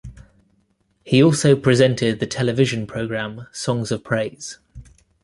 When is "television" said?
2.25-2.87